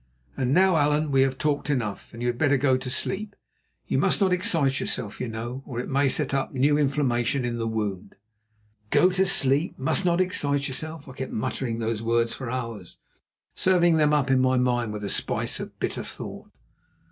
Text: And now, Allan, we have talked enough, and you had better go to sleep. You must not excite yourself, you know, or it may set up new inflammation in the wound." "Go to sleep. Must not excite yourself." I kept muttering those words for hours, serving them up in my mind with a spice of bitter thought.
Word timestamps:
And 0.35 0.51
now, 0.51 0.77
Allan, 0.77 1.11
we 1.11 1.21
have 1.21 1.37
talked 1.37 1.69
enough, 1.69 2.11
and 2.11 2.23
you 2.23 2.27
had 2.29 2.39
better 2.39 2.57
go 2.57 2.75
to 2.75 2.89
sleep. 2.89 3.35
You 3.85 3.99
must 3.99 4.19
not 4.19 4.33
excite 4.33 4.79
yourself, 4.79 5.21
you 5.21 5.27
know, 5.27 5.61
or 5.63 5.79
it 5.79 5.91
may 5.91 6.09
set 6.09 6.33
up 6.33 6.51
new 6.55 6.75
inflammation 6.75 7.45
in 7.45 7.59
the 7.59 7.67
wound." 7.67 8.15
"Go 8.89 9.11
to 9.11 9.27
sleep. 9.27 9.77
Must 9.77 10.03
not 10.03 10.19
excite 10.19 10.67
yourself." 10.67 11.07
I 11.07 11.13
kept 11.13 11.31
muttering 11.33 11.77
those 11.77 12.01
words 12.01 12.33
for 12.33 12.49
hours, 12.49 12.97
serving 13.53 13.97
them 13.97 14.11
up 14.11 14.31
in 14.31 14.39
my 14.39 14.57
mind 14.57 14.91
with 14.91 15.03
a 15.03 15.07
spice 15.09 15.59
of 15.59 15.79
bitter 15.79 16.01
thought. 16.03 16.49